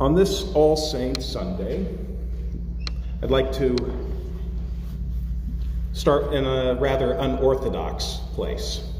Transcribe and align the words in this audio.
On 0.00 0.12
this 0.12 0.52
All 0.54 0.76
Saints 0.76 1.24
Sunday, 1.24 1.86
I'd 3.22 3.30
like 3.30 3.52
to 3.52 3.76
start 5.92 6.34
in 6.34 6.44
a 6.44 6.74
rather 6.80 7.12
unorthodox 7.12 8.18
place. 8.32 8.90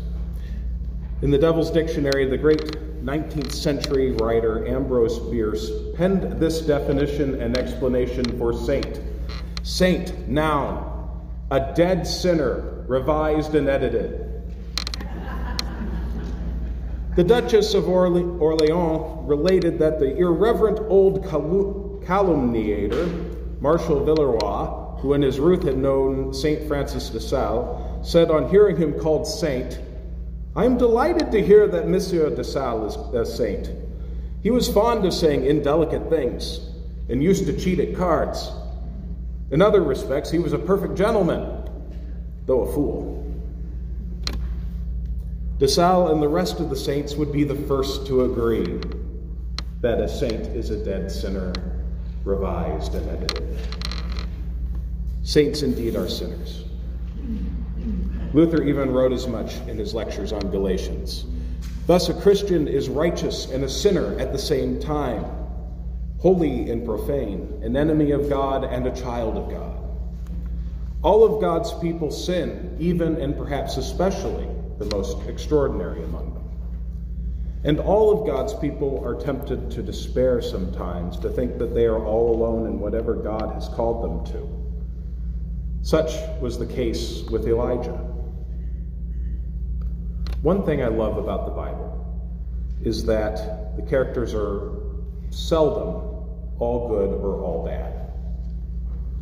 In 1.22 1.32
the 1.32 1.38
Devil's 1.38 1.72
Dictionary, 1.72 2.26
the 2.26 2.38
great 2.38 3.04
19th 3.04 3.50
century 3.50 4.12
writer 4.12 4.68
Ambrose 4.68 5.18
Bierce 5.18 5.68
penned 5.96 6.38
this 6.38 6.60
definition 6.60 7.42
and 7.42 7.58
explanation 7.58 8.24
for 8.38 8.52
saint. 8.52 9.00
Saint, 9.64 10.28
noun, 10.28 11.20
a 11.50 11.72
dead 11.74 12.06
sinner, 12.06 12.84
revised 12.86 13.56
and 13.56 13.68
edited. 13.68 14.33
The 17.16 17.22
Duchess 17.22 17.74
of 17.74 17.84
Orle- 17.84 18.40
Orleans 18.40 19.28
related 19.28 19.78
that 19.78 20.00
the 20.00 20.16
irreverent 20.16 20.80
old 20.88 21.24
calumniator, 22.04 23.06
Marshal 23.60 24.04
Villeroy, 24.04 24.98
who 24.98 25.12
in 25.12 25.22
his 25.22 25.36
youth 25.36 25.62
had 25.62 25.78
known 25.78 26.34
St. 26.34 26.66
Francis 26.66 27.10
de 27.10 27.20
Sales, 27.20 28.10
said 28.10 28.32
on 28.32 28.48
hearing 28.48 28.76
him 28.76 28.98
called 28.98 29.28
saint, 29.28 29.78
I 30.56 30.64
am 30.64 30.76
delighted 30.76 31.30
to 31.30 31.40
hear 31.40 31.68
that 31.68 31.86
Monsieur 31.86 32.30
de 32.30 32.42
Sales 32.42 32.96
is 32.96 33.14
a 33.14 33.24
saint. 33.24 33.70
He 34.42 34.50
was 34.50 34.68
fond 34.68 35.04
of 35.04 35.14
saying 35.14 35.46
indelicate 35.46 36.10
things 36.10 36.68
and 37.08 37.22
used 37.22 37.46
to 37.46 37.56
cheat 37.56 37.78
at 37.78 37.94
cards. 37.96 38.50
In 39.52 39.62
other 39.62 39.82
respects, 39.82 40.32
he 40.32 40.40
was 40.40 40.52
a 40.52 40.58
perfect 40.58 40.96
gentleman, 40.96 41.70
though 42.46 42.62
a 42.62 42.72
fool. 42.72 43.13
De 45.58 45.66
and 46.10 46.20
the 46.20 46.28
rest 46.28 46.58
of 46.58 46.68
the 46.68 46.76
saints 46.76 47.14
would 47.14 47.30
be 47.30 47.44
the 47.44 47.54
first 47.54 48.06
to 48.08 48.24
agree 48.24 48.80
that 49.82 50.00
a 50.00 50.08
saint 50.08 50.48
is 50.48 50.70
a 50.70 50.84
dead 50.84 51.08
sinner, 51.12 51.52
revised 52.24 52.94
and 52.96 53.08
edited. 53.08 53.56
Saints 55.22 55.62
indeed 55.62 55.94
are 55.94 56.08
sinners. 56.08 56.64
Luther 58.32 58.64
even 58.64 58.90
wrote 58.90 59.12
as 59.12 59.28
much 59.28 59.54
in 59.68 59.78
his 59.78 59.94
lectures 59.94 60.32
on 60.32 60.50
Galatians. 60.50 61.24
Thus, 61.86 62.08
a 62.08 62.14
Christian 62.14 62.66
is 62.66 62.88
righteous 62.88 63.48
and 63.52 63.62
a 63.62 63.68
sinner 63.68 64.18
at 64.18 64.32
the 64.32 64.38
same 64.38 64.80
time, 64.80 65.24
holy 66.18 66.68
and 66.68 66.84
profane, 66.84 67.60
an 67.62 67.76
enemy 67.76 68.10
of 68.10 68.28
God 68.28 68.64
and 68.64 68.88
a 68.88 69.00
child 69.00 69.36
of 69.36 69.48
God. 69.50 69.78
All 71.02 71.22
of 71.22 71.40
God's 71.40 71.72
people 71.74 72.10
sin, 72.10 72.76
even 72.80 73.20
and 73.20 73.36
perhaps 73.36 73.76
especially 73.76 74.48
the 74.78 74.84
most 74.86 75.26
extraordinary 75.28 76.02
among 76.04 76.34
them. 76.34 76.44
And 77.64 77.80
all 77.80 78.12
of 78.12 78.26
God's 78.26 78.52
people 78.54 79.02
are 79.04 79.14
tempted 79.14 79.70
to 79.70 79.82
despair 79.82 80.42
sometimes, 80.42 81.18
to 81.20 81.30
think 81.30 81.58
that 81.58 81.74
they 81.74 81.86
are 81.86 82.04
all 82.04 82.34
alone 82.34 82.66
in 82.66 82.78
whatever 82.78 83.14
God 83.14 83.54
has 83.54 83.68
called 83.68 84.04
them 84.04 84.32
to. 84.34 84.64
Such 85.80 86.12
was 86.40 86.58
the 86.58 86.66
case 86.66 87.22
with 87.30 87.46
Elijah. 87.46 87.98
One 90.42 90.64
thing 90.66 90.82
I 90.82 90.88
love 90.88 91.16
about 91.16 91.46
the 91.46 91.52
Bible 91.52 91.90
is 92.82 93.06
that 93.06 93.76
the 93.76 93.82
characters 93.82 94.34
are 94.34 94.72
seldom 95.30 96.04
all 96.58 96.88
good 96.88 97.14
or 97.14 97.42
all 97.42 97.64
bad. 97.64 97.94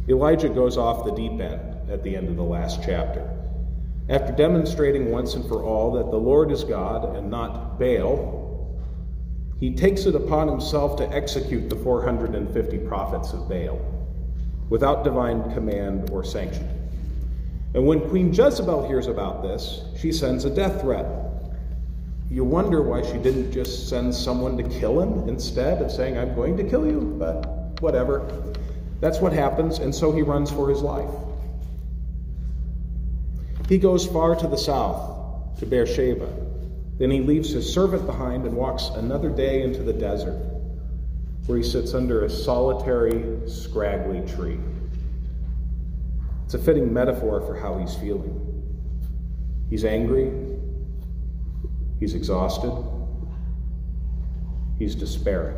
Elijah 0.09 0.49
goes 0.49 0.77
off 0.77 1.05
the 1.05 1.13
deep 1.13 1.41
end 1.41 1.91
at 1.91 2.03
the 2.03 2.17
end 2.17 2.29
of 2.29 2.37
the 2.37 2.43
last 2.43 2.81
chapter. 2.85 3.42
After 4.09 4.33
demonstrating 4.33 5.11
once 5.11 5.35
and 5.35 5.47
for 5.47 5.63
all 5.63 5.93
that 5.93 6.11
the 6.11 6.17
Lord 6.17 6.51
is 6.51 6.65
God 6.65 7.17
and 7.17 7.31
not 7.31 7.79
Baal, 7.79 8.41
he 9.61 9.75
takes 9.75 10.07
it 10.07 10.17
upon 10.17 10.49
himself 10.49 10.97
to 10.97 11.09
execute 11.13 11.71
the 11.71 11.77
450 11.77 12.79
prophets 12.79 13.33
of 13.33 13.49
Baal 13.49 13.81
without 14.71 15.05
divine 15.05 15.53
command 15.55 16.11
or 16.11 16.25
sanction. 16.25 16.69
And 17.75 17.87
when 17.87 18.01
Queen 18.09 18.35
Jezebel 18.35 18.89
hears 18.89 19.07
about 19.07 19.43
this, 19.43 19.85
she 19.97 20.13
sends 20.13 20.45
a 20.45 20.51
death 20.51 20.81
threat. 20.81 21.07
You 22.29 22.45
wonder 22.45 22.83
why 22.83 23.03
she 23.03 23.19
didn't 23.19 23.53
just 23.53 23.89
send 23.89 24.15
someone 24.15 24.57
to 24.57 24.65
kill 24.65 25.01
him 25.01 25.29
instead 25.29 25.81
of 25.81 25.93
saying, 25.93 26.19
I'm 26.19 26.35
going 26.35 26.57
to 26.57 26.65
kill 26.65 26.87
you, 26.87 27.15
but 27.19 27.81
whatever. 27.81 28.27
That's 29.01 29.21
what 29.21 29.33
happens, 29.33 29.79
and 29.79 29.95
so 29.95 30.11
he 30.11 30.23
runs 30.23 30.51
for 30.51 30.69
his 30.69 30.83
life. 30.83 31.11
He 33.73 33.79
goes 33.79 34.05
far 34.05 34.37
to 34.37 34.47
the 34.47 34.59
south, 34.59 35.59
to 35.59 35.65
Beersheba. 35.65 36.29
Then 36.99 37.11
he 37.11 37.21
leaves 37.21 37.49
his 37.49 37.73
servant 37.73 38.05
behind 38.05 38.45
and 38.45 38.55
walks 38.55 38.91
another 38.97 39.31
day 39.31 39.63
into 39.63 39.83
the 39.83 39.95
desert, 39.95 40.39
where 41.47 41.57
he 41.57 41.65
sits 41.65 41.95
under 41.95 42.27
a 42.27 42.29
solitary, 42.29 43.49
scraggly 43.49 44.21
tree. 44.31 44.59
It's 46.45 46.53
a 46.53 46.59
fitting 46.59 46.93
metaphor 46.93 47.41
for 47.41 47.57
how 47.57 47.79
he's 47.79 47.95
feeling. 47.95 48.63
He's 49.71 49.87
angry, 49.87 50.31
he's 51.99 52.13
exhausted, 52.13 52.75
he's 54.79 54.95
despairing. 54.95 55.57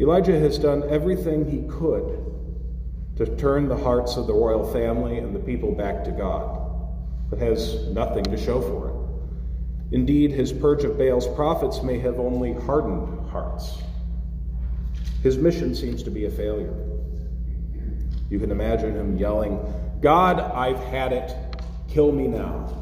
Elijah 0.00 0.36
has 0.40 0.58
done 0.58 0.82
everything 0.90 1.48
he 1.48 1.68
could 1.68 2.20
to 3.20 3.36
turn 3.36 3.68
the 3.68 3.76
hearts 3.76 4.16
of 4.16 4.26
the 4.26 4.32
royal 4.32 4.72
family 4.72 5.18
and 5.18 5.36
the 5.36 5.40
people 5.40 5.72
back 5.72 6.02
to 6.02 6.10
God, 6.10 6.58
but 7.28 7.38
has 7.38 7.86
nothing 7.88 8.24
to 8.24 8.36
show 8.38 8.62
for 8.62 8.88
it. 8.88 9.94
Indeed, 9.94 10.32
his 10.32 10.54
purge 10.54 10.84
of 10.84 10.96
Baal's 10.96 11.26
prophets 11.34 11.82
may 11.82 11.98
have 11.98 12.18
only 12.18 12.54
hardened 12.54 13.28
hearts. 13.28 13.82
His 15.22 15.36
mission 15.36 15.74
seems 15.74 16.02
to 16.04 16.10
be 16.10 16.24
a 16.24 16.30
failure. 16.30 16.74
You 18.30 18.38
can 18.38 18.50
imagine 18.50 18.96
him 18.96 19.18
yelling, 19.18 19.60
God, 20.00 20.40
I've 20.40 20.82
had 20.84 21.12
it. 21.12 21.36
Kill 21.90 22.12
me 22.12 22.26
now. 22.26 22.74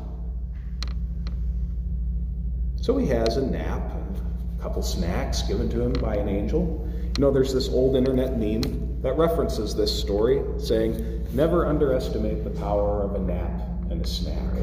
So 2.76 2.96
he 2.96 3.08
has 3.08 3.38
a 3.38 3.44
nap, 3.44 3.90
and 3.90 4.20
a 4.56 4.62
couple 4.62 4.82
snacks 4.82 5.42
given 5.42 5.68
to 5.70 5.82
him 5.82 5.94
by 5.94 6.14
an 6.14 6.28
angel. 6.28 6.88
You 7.16 7.22
know, 7.22 7.32
there's 7.32 7.52
this 7.52 7.68
old 7.68 7.96
internet 7.96 8.38
meme 8.38 8.87
that 9.02 9.16
references 9.16 9.74
this 9.74 9.96
story, 9.96 10.42
saying, 10.58 11.26
Never 11.32 11.66
underestimate 11.66 12.42
the 12.42 12.50
power 12.50 13.02
of 13.02 13.14
a 13.14 13.18
nap 13.18 13.62
and 13.90 14.02
a 14.02 14.06
snack. 14.06 14.54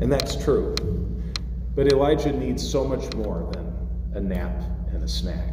And 0.00 0.10
that's 0.10 0.42
true. 0.42 0.74
But 1.74 1.92
Elijah 1.92 2.32
needs 2.32 2.68
so 2.68 2.84
much 2.84 3.12
more 3.14 3.50
than 3.52 3.72
a 4.14 4.20
nap 4.20 4.62
and 4.92 5.04
a 5.04 5.08
snack. 5.08 5.52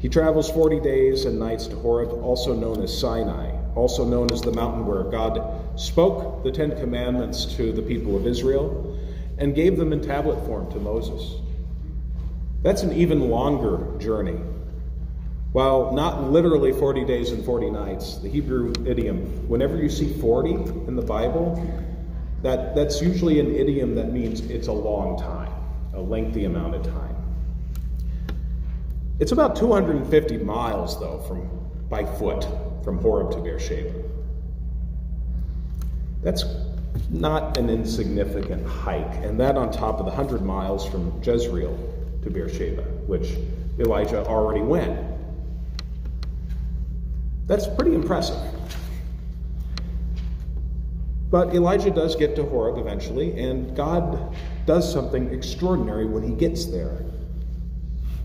He 0.00 0.08
travels 0.08 0.50
40 0.50 0.80
days 0.80 1.24
and 1.24 1.38
nights 1.38 1.66
to 1.68 1.76
Horeb, 1.76 2.12
also 2.22 2.54
known 2.54 2.82
as 2.82 2.96
Sinai, 2.96 3.50
also 3.74 4.04
known 4.04 4.30
as 4.30 4.40
the 4.40 4.52
mountain 4.52 4.86
where 4.86 5.04
God 5.04 5.78
spoke 5.78 6.44
the 6.44 6.52
Ten 6.52 6.76
Commandments 6.78 7.46
to 7.56 7.72
the 7.72 7.82
people 7.82 8.16
of 8.16 8.26
Israel 8.26 8.98
and 9.38 9.54
gave 9.54 9.76
them 9.76 9.92
in 9.92 10.00
tablet 10.00 10.44
form 10.46 10.70
to 10.72 10.78
Moses. 10.78 11.40
That's 12.66 12.82
an 12.82 12.92
even 12.94 13.30
longer 13.30 13.96
journey. 14.00 14.40
While 15.52 15.92
not 15.92 16.32
literally 16.32 16.72
40 16.72 17.04
days 17.04 17.30
and 17.30 17.44
40 17.44 17.70
nights, 17.70 18.16
the 18.16 18.28
Hebrew 18.28 18.72
idiom, 18.84 19.48
whenever 19.48 19.76
you 19.76 19.88
see 19.88 20.12
40 20.14 20.50
in 20.88 20.96
the 20.96 21.02
Bible, 21.02 21.64
that, 22.42 22.74
that's 22.74 23.00
usually 23.00 23.38
an 23.38 23.54
idiom 23.54 23.94
that 23.94 24.10
means 24.10 24.40
it's 24.50 24.66
a 24.66 24.72
long 24.72 25.16
time, 25.16 25.52
a 25.94 26.00
lengthy 26.00 26.44
amount 26.44 26.74
of 26.74 26.82
time. 26.82 27.14
It's 29.20 29.30
about 29.30 29.54
250 29.54 30.38
miles, 30.38 30.98
though, 30.98 31.20
from 31.20 31.48
by 31.88 32.04
foot 32.18 32.48
from 32.82 32.98
Horeb 32.98 33.30
to 33.30 33.38
Beersheba. 33.38 33.94
That's 36.20 36.44
not 37.10 37.58
an 37.58 37.70
insignificant 37.70 38.66
hike, 38.66 39.14
and 39.22 39.38
that 39.38 39.56
on 39.56 39.70
top 39.70 40.00
of 40.00 40.06
the 40.06 40.10
100 40.10 40.42
miles 40.42 40.84
from 40.84 41.22
Jezreel 41.22 41.95
to 42.26 42.32
Beersheba, 42.32 42.82
which 43.06 43.36
Elijah 43.78 44.26
already 44.26 44.60
went. 44.60 44.98
That's 47.46 47.66
pretty 47.66 47.94
impressive. 47.94 48.38
But 51.30 51.54
Elijah 51.54 51.90
does 51.90 52.16
get 52.16 52.34
to 52.36 52.44
Horeb 52.44 52.78
eventually, 52.78 53.38
and 53.38 53.76
God 53.76 54.36
does 54.66 54.92
something 54.92 55.32
extraordinary 55.32 56.06
when 56.06 56.22
he 56.22 56.34
gets 56.34 56.66
there. 56.66 57.04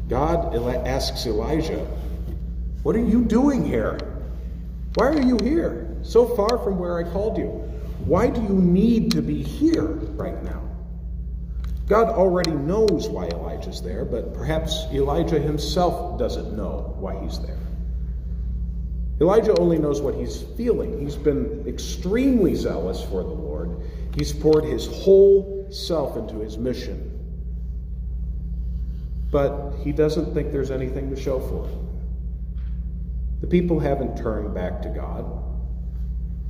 God 0.09 0.55
asks 0.87 1.25
Elijah, 1.27 1.85
What 2.83 2.95
are 2.95 3.05
you 3.05 3.23
doing 3.23 3.63
here? 3.63 3.99
Why 4.95 5.07
are 5.07 5.21
you 5.21 5.37
here, 5.41 5.95
so 6.01 6.25
far 6.35 6.57
from 6.57 6.79
where 6.79 6.97
I 6.97 7.03
called 7.03 7.37
you? 7.37 7.49
Why 8.05 8.29
do 8.29 8.41
you 8.41 8.49
need 8.49 9.11
to 9.11 9.21
be 9.21 9.41
here 9.43 9.85
right 9.85 10.41
now? 10.43 10.70
God 11.91 12.07
already 12.07 12.51
knows 12.51 13.09
why 13.09 13.27
Elijah's 13.27 13.81
there, 13.81 14.05
but 14.05 14.33
perhaps 14.33 14.85
Elijah 14.93 15.37
himself 15.37 16.17
doesn't 16.17 16.55
know 16.55 16.95
why 16.97 17.21
he's 17.21 17.37
there. 17.39 17.59
Elijah 19.19 19.53
only 19.59 19.77
knows 19.77 19.99
what 19.99 20.15
he's 20.15 20.41
feeling. 20.55 21.01
He's 21.01 21.17
been 21.17 21.65
extremely 21.67 22.55
zealous 22.55 23.03
for 23.03 23.23
the 23.23 23.29
Lord. 23.29 23.81
He's 24.15 24.31
poured 24.31 24.63
his 24.63 24.87
whole 24.87 25.67
self 25.69 26.15
into 26.15 26.35
his 26.35 26.57
mission, 26.57 27.11
but 29.29 29.73
he 29.83 29.91
doesn't 29.91 30.33
think 30.33 30.53
there's 30.53 30.71
anything 30.71 31.13
to 31.13 31.21
show 31.21 31.41
for 31.41 31.67
it. 31.67 31.75
The 33.41 33.47
people 33.47 33.81
haven't 33.81 34.15
turned 34.15 34.55
back 34.55 34.81
to 34.83 34.87
God. 34.87 35.25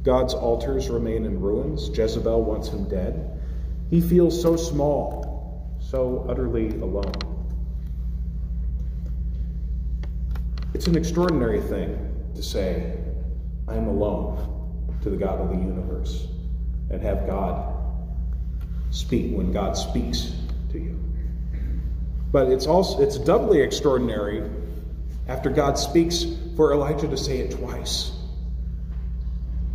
God's 0.03 0.35
altars 0.35 0.87
remain 0.91 1.25
in 1.25 1.41
ruins. 1.41 1.89
Jezebel 1.89 2.43
wants 2.43 2.67
him 2.69 2.87
dead. 2.87 3.39
He 3.89 4.01
feels 4.01 4.39
so 4.39 4.55
small, 4.55 5.30
so 5.91 6.25
utterly 6.29 6.69
alone. 6.79 7.11
It's 10.73 10.87
an 10.87 10.95
extraordinary 10.95 11.59
thing 11.59 12.31
to 12.33 12.41
say, 12.41 12.97
I'm 13.67 13.89
alone 13.89 14.97
to 15.01 15.09
the 15.09 15.17
God 15.17 15.41
of 15.41 15.49
the 15.49 15.57
universe, 15.57 16.27
and 16.89 17.01
have 17.01 17.27
God 17.27 17.75
speak 18.91 19.35
when 19.35 19.51
God 19.51 19.75
speaks 19.75 20.33
to 20.71 20.79
you. 20.79 20.97
But 22.31 22.47
it's 22.47 22.67
also 22.67 23.01
it's 23.01 23.17
doubly 23.17 23.59
extraordinary 23.59 24.49
after 25.27 25.49
God 25.49 25.77
speaks 25.77 26.25
for 26.55 26.71
Elijah 26.71 27.09
to 27.09 27.17
say 27.17 27.39
it 27.39 27.51
twice. 27.51 28.13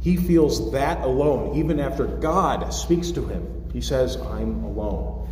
He 0.00 0.16
feels 0.16 0.72
that 0.72 1.02
alone, 1.02 1.58
even 1.58 1.78
after 1.78 2.06
God 2.06 2.72
speaks 2.72 3.10
to 3.10 3.26
him. 3.26 3.68
He 3.74 3.82
says, 3.82 4.16
I'm 4.16 4.64
alone. 4.64 5.25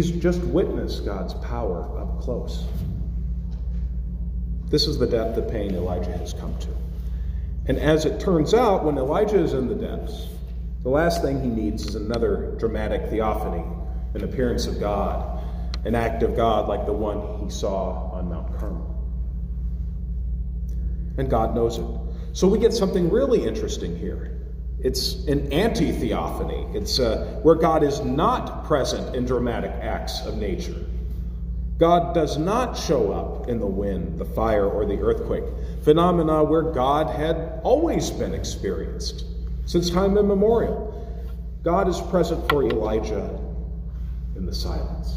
He's 0.00 0.12
just 0.12 0.40
witnessed 0.40 1.04
God's 1.04 1.34
power 1.34 2.00
up 2.00 2.22
close. 2.22 2.64
This 4.70 4.86
is 4.86 4.98
the 4.98 5.06
depth 5.06 5.36
of 5.36 5.50
pain 5.50 5.74
Elijah 5.74 6.16
has 6.16 6.32
come 6.32 6.58
to. 6.60 6.68
And 7.66 7.76
as 7.76 8.06
it 8.06 8.18
turns 8.18 8.54
out, 8.54 8.82
when 8.82 8.96
Elijah 8.96 9.38
is 9.38 9.52
in 9.52 9.68
the 9.68 9.74
depths, 9.74 10.28
the 10.82 10.88
last 10.88 11.20
thing 11.20 11.42
he 11.42 11.50
needs 11.50 11.84
is 11.84 11.96
another 11.96 12.54
dramatic 12.58 13.10
theophany, 13.10 13.62
an 14.14 14.24
appearance 14.24 14.66
of 14.66 14.80
God, 14.80 15.44
an 15.84 15.94
act 15.94 16.22
of 16.22 16.34
God 16.34 16.66
like 16.66 16.86
the 16.86 16.94
one 16.94 17.44
he 17.44 17.50
saw 17.50 18.10
on 18.10 18.30
Mount 18.30 18.58
Carmel. 18.58 19.06
And 21.18 21.28
God 21.28 21.54
knows 21.54 21.76
it. 21.76 21.84
So 22.32 22.48
we 22.48 22.58
get 22.58 22.72
something 22.72 23.10
really 23.10 23.46
interesting 23.46 23.98
here. 23.98 24.39
It's 24.82 25.26
an 25.26 25.52
anti 25.52 25.92
theophany. 25.92 26.66
It's 26.74 26.98
uh, 26.98 27.38
where 27.42 27.54
God 27.54 27.82
is 27.82 28.00
not 28.00 28.64
present 28.64 29.14
in 29.14 29.26
dramatic 29.26 29.72
acts 29.72 30.24
of 30.24 30.36
nature. 30.38 30.86
God 31.76 32.14
does 32.14 32.36
not 32.36 32.76
show 32.76 33.12
up 33.12 33.48
in 33.48 33.58
the 33.58 33.66
wind, 33.66 34.18
the 34.18 34.24
fire, 34.24 34.68
or 34.68 34.84
the 34.84 34.98
earthquake, 34.98 35.44
phenomena 35.82 36.44
where 36.44 36.62
God 36.62 37.08
had 37.14 37.60
always 37.62 38.10
been 38.10 38.34
experienced 38.34 39.24
since 39.64 39.88
time 39.88 40.18
immemorial. 40.18 40.88
God 41.62 41.88
is 41.88 42.00
present 42.00 42.48
for 42.48 42.64
Elijah 42.64 43.38
in 44.36 44.46
the 44.46 44.54
silence, 44.54 45.16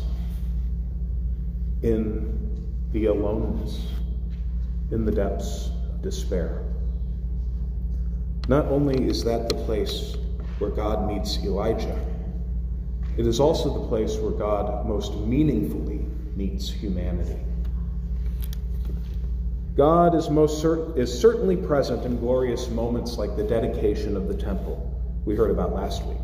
in 1.81 2.37
the 2.91 3.05
aloneness, 3.05 3.85
in 4.91 5.05
the 5.05 5.11
depths 5.11 5.69
of 5.89 6.01
despair. 6.01 6.63
Not 8.47 8.65
only 8.65 9.07
is 9.07 9.23
that 9.23 9.47
the 9.47 9.55
place 9.55 10.17
where 10.59 10.69
God 10.69 11.07
meets 11.07 11.37
Elijah, 11.39 11.97
it 13.17 13.25
is 13.25 13.39
also 13.39 13.81
the 13.81 13.87
place 13.87 14.17
where 14.17 14.31
God 14.31 14.85
most 14.85 15.13
meaningfully 15.15 16.05
meets 16.35 16.69
humanity. 16.69 17.39
God 19.75 20.13
is 20.13 20.29
most 20.29 20.63
cert- 20.63 20.97
is 20.97 21.17
certainly 21.19 21.55
present 21.55 22.05
in 22.05 22.19
glorious 22.19 22.69
moments 22.69 23.17
like 23.17 23.35
the 23.35 23.43
dedication 23.43 24.17
of 24.17 24.27
the 24.27 24.35
temple 24.35 24.89
we 25.25 25.35
heard 25.35 25.51
about 25.51 25.73
last 25.73 26.03
week. 26.05 26.17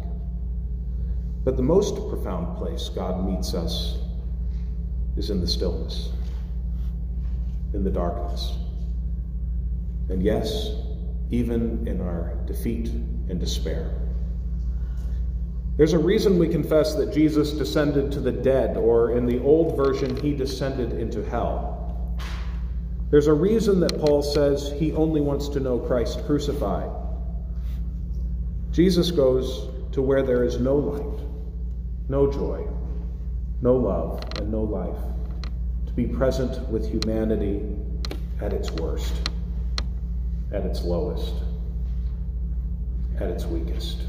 But 1.43 1.55
the 1.55 1.63
most 1.63 1.95
profound 2.09 2.57
place 2.57 2.89
God 2.89 3.25
meets 3.25 3.53
us 3.53 3.97
is 5.15 5.29
in 5.29 5.39
the 5.41 5.47
stillness, 5.47 6.09
in 7.73 7.83
the 7.83 7.89
darkness. 7.89 8.55
And 10.09 10.21
yes, 10.21 10.75
even 11.31 11.87
in 11.87 12.01
our 12.01 12.35
defeat 12.45 12.87
and 12.87 13.39
despair. 13.39 13.93
There's 15.77 15.93
a 15.93 15.99
reason 15.99 16.37
we 16.37 16.49
confess 16.49 16.95
that 16.95 17.13
Jesus 17.13 17.51
descended 17.51 18.11
to 18.11 18.19
the 18.19 18.31
dead, 18.31 18.75
or 18.75 19.11
in 19.11 19.25
the 19.25 19.39
old 19.39 19.77
version, 19.77 20.15
he 20.17 20.33
descended 20.33 20.93
into 20.93 21.23
hell. 21.23 22.17
There's 23.11 23.27
a 23.27 23.33
reason 23.33 23.79
that 23.79 23.97
Paul 23.99 24.21
says 24.21 24.73
he 24.77 24.91
only 24.93 25.21
wants 25.21 25.47
to 25.49 25.59
know 25.59 25.79
Christ 25.79 26.25
crucified. 26.25 26.91
Jesus 28.71 29.09
goes 29.09 29.69
to 29.93 30.01
where 30.01 30.21
there 30.21 30.43
is 30.43 30.59
no 30.59 30.75
light, 30.75 31.25
no 32.07 32.31
joy, 32.31 32.67
no 33.61 33.75
love, 33.75 34.21
and 34.37 34.51
no 34.51 34.61
life, 34.61 34.99
to 35.87 35.93
be 35.93 36.05
present 36.05 36.67
with 36.69 36.87
humanity 36.87 37.61
at 38.41 38.53
its 38.53 38.69
worst, 38.71 39.13
at 40.51 40.65
its 40.65 40.83
lowest, 40.83 41.33
at 43.19 43.29
its 43.29 43.45
weakest. 43.45 44.03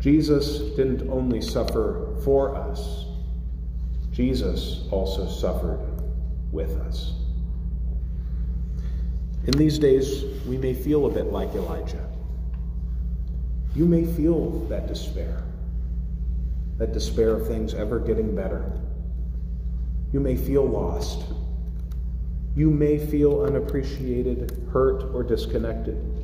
Jesus 0.00 0.58
didn't 0.76 1.08
only 1.10 1.40
suffer 1.40 2.14
for 2.24 2.54
us, 2.56 3.06
Jesus 4.12 4.86
also 4.90 5.28
suffered 5.28 5.80
with 6.52 6.70
us. 6.82 7.14
In 9.46 9.52
these 9.52 9.78
days, 9.78 10.24
we 10.46 10.56
may 10.56 10.72
feel 10.72 11.06
a 11.06 11.10
bit 11.10 11.26
like 11.26 11.54
Elijah. 11.54 12.08
You 13.74 13.86
may 13.86 14.04
feel 14.04 14.60
that 14.68 14.86
despair, 14.86 15.42
that 16.78 16.92
despair 16.92 17.30
of 17.30 17.48
things 17.48 17.74
ever 17.74 17.98
getting 17.98 18.34
better. 18.34 18.70
You 20.12 20.20
may 20.20 20.36
feel 20.36 20.64
lost. 20.64 21.24
You 22.56 22.70
may 22.70 22.98
feel 22.98 23.42
unappreciated, 23.42 24.68
hurt, 24.72 25.14
or 25.14 25.22
disconnected 25.22 26.14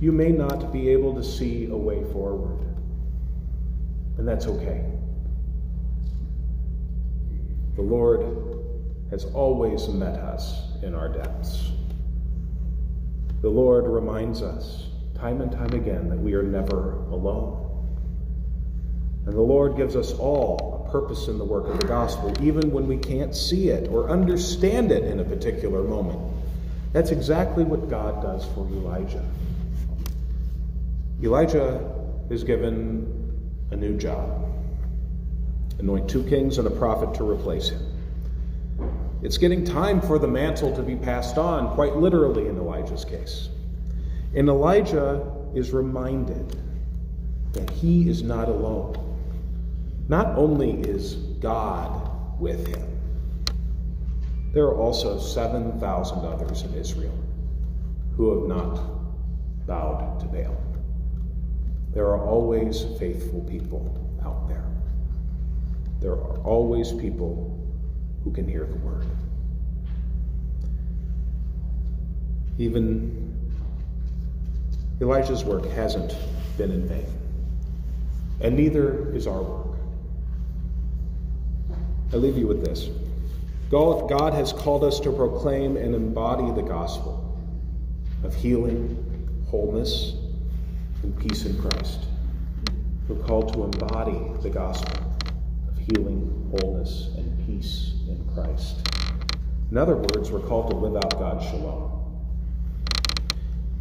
you 0.00 0.12
may 0.12 0.30
not 0.30 0.72
be 0.72 0.88
able 0.90 1.14
to 1.14 1.24
see 1.24 1.66
a 1.66 1.76
way 1.76 2.04
forward. 2.12 2.58
And 4.16 4.26
that's 4.26 4.46
okay. 4.46 4.84
The 7.74 7.82
Lord 7.82 8.20
has 9.10 9.24
always 9.26 9.88
met 9.88 10.14
us 10.14 10.62
in 10.82 10.94
our 10.94 11.08
depths. 11.08 11.72
The 13.40 13.48
Lord 13.48 13.86
reminds 13.86 14.42
us 14.42 14.88
time 15.14 15.40
and 15.40 15.50
time 15.50 15.72
again 15.72 16.08
that 16.08 16.18
we 16.18 16.34
are 16.34 16.42
never 16.42 16.98
alone. 17.10 17.64
And 19.28 19.36
the 19.36 19.42
Lord 19.42 19.76
gives 19.76 19.94
us 19.94 20.12
all 20.12 20.86
a 20.86 20.90
purpose 20.90 21.28
in 21.28 21.36
the 21.36 21.44
work 21.44 21.66
of 21.66 21.78
the 21.78 21.86
gospel, 21.86 22.34
even 22.42 22.70
when 22.70 22.88
we 22.88 22.96
can't 22.96 23.36
see 23.36 23.68
it 23.68 23.90
or 23.90 24.08
understand 24.08 24.90
it 24.90 25.04
in 25.04 25.20
a 25.20 25.24
particular 25.24 25.82
moment. 25.82 26.18
That's 26.94 27.10
exactly 27.10 27.62
what 27.62 27.90
God 27.90 28.22
does 28.22 28.46
for 28.54 28.60
Elijah. 28.60 29.22
Elijah 31.22 31.94
is 32.30 32.42
given 32.42 33.36
a 33.70 33.76
new 33.76 33.98
job 33.98 34.46
anoint 35.78 36.08
two 36.08 36.24
kings 36.24 36.56
and 36.56 36.66
a 36.66 36.70
prophet 36.70 37.12
to 37.16 37.30
replace 37.30 37.68
him. 37.68 37.82
It's 39.20 39.36
getting 39.36 39.62
time 39.62 40.00
for 40.00 40.18
the 40.18 40.26
mantle 40.26 40.74
to 40.74 40.82
be 40.82 40.96
passed 40.96 41.36
on, 41.36 41.74
quite 41.74 41.96
literally 41.96 42.48
in 42.48 42.56
Elijah's 42.56 43.04
case. 43.04 43.50
And 44.34 44.48
Elijah 44.48 45.30
is 45.54 45.72
reminded 45.72 46.56
that 47.52 47.68
he 47.68 48.08
is 48.08 48.22
not 48.22 48.48
alone. 48.48 49.07
Not 50.08 50.38
only 50.38 50.80
is 50.80 51.16
God 51.40 52.40
with 52.40 52.66
him, 52.66 52.82
there 54.52 54.64
are 54.64 54.76
also 54.76 55.18
7,000 55.18 56.24
others 56.24 56.62
in 56.62 56.72
Israel 56.74 57.16
who 58.16 58.40
have 58.40 58.48
not 58.48 58.80
bowed 59.66 60.18
to 60.20 60.26
Baal. 60.26 60.56
There 61.92 62.06
are 62.06 62.24
always 62.24 62.84
faithful 62.98 63.42
people 63.42 63.84
out 64.24 64.48
there. 64.48 64.64
There 66.00 66.12
are 66.12 66.38
always 66.38 66.92
people 66.92 67.54
who 68.24 68.32
can 68.32 68.48
hear 68.48 68.64
the 68.64 68.76
word. 68.76 69.06
Even 72.56 73.34
Elijah's 75.00 75.44
work 75.44 75.66
hasn't 75.66 76.16
been 76.56 76.72
in 76.72 76.88
vain, 76.88 77.06
and 78.40 78.56
neither 78.56 79.14
is 79.14 79.26
our 79.26 79.42
work. 79.42 79.67
I 82.12 82.16
leave 82.16 82.38
you 82.38 82.46
with 82.46 82.64
this 82.64 82.88
God 83.70 84.32
has 84.32 84.52
called 84.52 84.82
us 84.82 84.98
to 85.00 85.12
proclaim 85.12 85.76
and 85.76 85.94
embody 85.94 86.50
the 86.52 86.66
gospel 86.66 87.38
of 88.24 88.34
healing, 88.34 89.44
wholeness, 89.50 90.14
and 91.02 91.16
peace 91.18 91.44
in 91.44 91.60
Christ. 91.60 92.06
We're 93.08 93.22
called 93.24 93.52
to 93.54 93.64
embody 93.64 94.18
the 94.42 94.50
gospel 94.50 95.14
of 95.68 95.78
healing, 95.78 96.50
wholeness, 96.60 97.10
and 97.16 97.46
peace 97.46 97.92
in 98.08 98.26
Christ. 98.34 98.86
In 99.70 99.76
other 99.76 99.96
words, 99.96 100.30
we're 100.30 100.40
called 100.40 100.70
to 100.70 100.76
live 100.76 100.96
out 100.96 101.18
God's 101.18 101.44
shalom. 101.44 101.92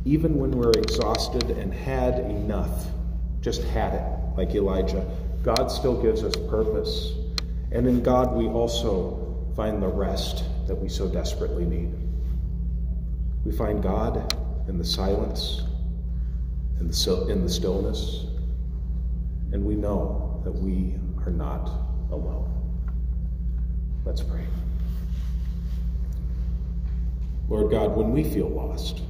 Even 0.04 0.38
when 0.38 0.52
we're 0.52 0.72
exhausted 0.72 1.52
and 1.52 1.74
had 1.74 2.20
enough, 2.20 2.88
just 3.42 3.64
had 3.64 3.94
it, 3.94 4.38
like 4.38 4.54
Elijah, 4.54 5.10
God 5.44 5.68
still 5.68 6.02
gives 6.02 6.24
us 6.24 6.36
purpose. 6.50 7.14
And 7.72 7.88
in 7.88 8.02
God, 8.02 8.34
we 8.34 8.48
also 8.48 9.46
find 9.56 9.82
the 9.82 9.88
rest 9.88 10.44
that 10.68 10.76
we 10.76 10.88
so 10.88 11.08
desperately 11.08 11.66
need. 11.66 11.92
We 13.44 13.52
find 13.52 13.82
God 13.82 14.34
in 14.68 14.78
the 14.78 14.86
silence, 14.86 15.64
in 16.80 16.88
the, 16.88 17.28
in 17.30 17.44
the 17.44 17.50
stillness, 17.50 18.26
and 19.52 19.64
we 19.64 19.76
know 19.76 20.42
that 20.44 20.52
we 20.52 20.96
are 21.26 21.32
not 21.32 21.68
alone. 22.12 22.54
Let's 24.06 24.22
pray. 24.22 24.46
Lord 27.50 27.72
God, 27.72 27.96
when 27.96 28.12
we 28.12 28.24
feel 28.24 28.50
lost, 28.50 29.02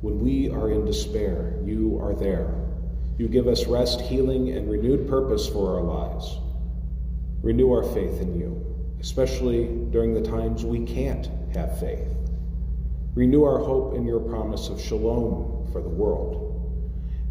when 0.00 0.20
we 0.20 0.50
are 0.50 0.70
in 0.70 0.84
despair, 0.84 1.54
you 1.64 1.98
are 2.02 2.14
there. 2.14 2.54
You 3.16 3.28
give 3.28 3.48
us 3.48 3.66
rest, 3.66 4.00
healing, 4.00 4.50
and 4.50 4.70
renewed 4.70 5.08
purpose 5.08 5.48
for 5.48 5.76
our 5.76 5.82
lives. 5.82 6.38
Renew 7.42 7.72
our 7.72 7.82
faith 7.82 8.20
in 8.20 8.38
you, 8.38 8.64
especially 9.00 9.66
during 9.90 10.14
the 10.14 10.28
times 10.28 10.64
we 10.64 10.84
can't 10.84 11.30
have 11.54 11.78
faith. 11.78 12.08
Renew 13.14 13.44
our 13.44 13.58
hope 13.58 13.94
in 13.94 14.04
your 14.04 14.20
promise 14.20 14.68
of 14.68 14.80
shalom 14.80 15.68
for 15.72 15.80
the 15.80 15.88
world. 15.88 16.44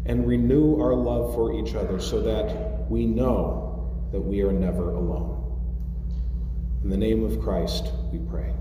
And 0.06 0.26
renew 0.26 0.80
our 0.80 0.94
love 0.94 1.34
for 1.34 1.54
each 1.54 1.74
other 1.74 2.00
so 2.00 2.22
that 2.22 2.90
we 2.90 3.04
know 3.04 4.08
that 4.12 4.20
we 4.20 4.40
are 4.42 4.52
never 4.52 4.90
alone. 4.94 5.34
In 6.82 6.90
the 6.90 6.96
name 6.96 7.24
of 7.24 7.40
Christ, 7.40 7.92
we 8.10 8.18
pray. 8.18 8.54